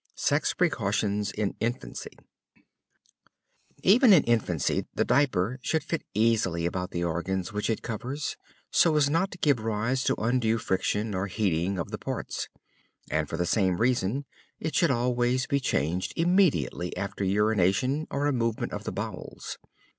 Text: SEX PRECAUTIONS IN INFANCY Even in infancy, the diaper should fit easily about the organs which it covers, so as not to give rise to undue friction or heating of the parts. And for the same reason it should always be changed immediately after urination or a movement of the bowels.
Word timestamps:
SEX 0.15 0.55
PRECAUTIONS 0.55 1.29
IN 1.33 1.53
INFANCY 1.59 2.17
Even 3.83 4.11
in 4.13 4.23
infancy, 4.23 4.85
the 4.95 5.05
diaper 5.05 5.59
should 5.61 5.83
fit 5.83 6.01
easily 6.15 6.65
about 6.65 6.89
the 6.89 7.03
organs 7.03 7.53
which 7.53 7.69
it 7.69 7.83
covers, 7.83 8.35
so 8.71 8.95
as 8.95 9.11
not 9.11 9.29
to 9.29 9.37
give 9.37 9.59
rise 9.59 10.03
to 10.05 10.15
undue 10.15 10.57
friction 10.57 11.13
or 11.13 11.27
heating 11.27 11.77
of 11.77 11.91
the 11.91 11.99
parts. 11.99 12.49
And 13.11 13.29
for 13.29 13.37
the 13.37 13.45
same 13.45 13.77
reason 13.77 14.25
it 14.59 14.73
should 14.73 14.89
always 14.89 15.45
be 15.45 15.59
changed 15.59 16.13
immediately 16.15 16.97
after 16.97 17.23
urination 17.23 18.07
or 18.09 18.25
a 18.25 18.33
movement 18.33 18.73
of 18.73 18.85
the 18.85 18.91
bowels. 18.91 19.59